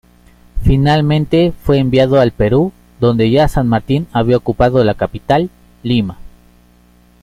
Finalmente 0.63 1.51
fue 1.61 1.77
enviado 1.77 2.19
al 2.19 2.31
Perú, 2.31 2.71
donde 2.99 3.29
ya 3.29 3.47
San 3.47 3.67
Martín 3.69 4.07
había 4.13 4.35
ocupado 4.37 4.83
la 4.83 4.95
capital, 4.95 5.51
Lima. 5.83 6.17